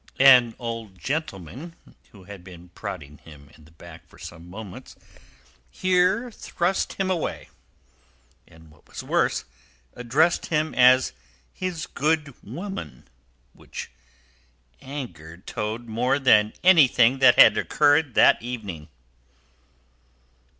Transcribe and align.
An 0.19 0.55
old 0.57 0.97
gentleman 0.97 1.75
who 2.11 2.23
had 2.23 2.43
been 2.43 2.69
prodding 2.69 3.19
him 3.19 3.51
in 3.55 3.65
the 3.65 3.71
back 3.71 4.07
for 4.07 4.17
some 4.17 4.49
moments 4.49 4.95
here 5.69 6.31
thrust 6.31 6.93
him 6.93 7.11
away, 7.11 7.49
and, 8.47 8.71
what 8.71 8.87
was 8.87 9.03
worse, 9.03 9.45
addressed 9.93 10.47
him 10.47 10.73
as 10.73 11.13
his 11.53 11.85
good 11.85 12.33
woman, 12.41 13.07
which 13.53 13.91
angered 14.81 15.45
Toad 15.45 15.85
more 15.87 16.17
than 16.17 16.53
anything 16.63 17.19
that 17.19 17.37
had 17.37 17.55
occurred 17.55 18.15
that 18.15 18.41
evening. 18.41 18.87